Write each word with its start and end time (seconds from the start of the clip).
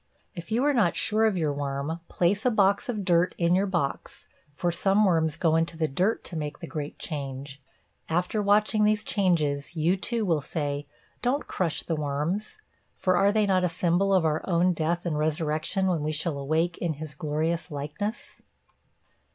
If 0.33 0.51
you 0.51 0.65
are 0.65 0.73
not 0.73 0.95
sure 0.95 1.27
of 1.27 1.37
your 1.37 1.53
worm 1.53 1.99
place 2.09 2.43
a 2.43 2.49
box 2.49 2.89
of 2.89 3.05
dirt 3.05 3.35
in 3.37 3.53
your 3.53 3.67
box, 3.67 4.27
for 4.51 4.71
some 4.71 5.05
worms 5.05 5.35
go 5.37 5.55
into 5.55 5.77
the 5.77 5.87
dirt 5.87 6.23
to 6.23 6.35
make 6.35 6.57
the 6.57 6.65
great 6.65 6.97
change. 6.97 7.61
After 8.09 8.41
watching 8.41 8.83
these 8.83 9.03
changes 9.03 9.75
you, 9.75 9.95
too, 9.95 10.25
will 10.25 10.41
say: 10.41 10.87
"Don't 11.21 11.45
crush 11.47 11.83
the 11.83 11.95
worms! 11.95 12.57
For 12.95 13.15
are 13.15 13.31
they 13.31 13.45
not 13.45 13.63
a 13.63 13.69
symbol 13.69 14.11
of 14.11 14.25
our 14.25 14.41
own 14.49 14.73
death 14.73 15.05
and 15.05 15.19
resurrection 15.19 15.85
when 15.85 16.01
we 16.01 16.11
shall 16.13 16.39
awake 16.39 16.79
in 16.79 16.93
His 16.93 17.13
glorious 17.13 17.69
likeness?" 17.69 18.41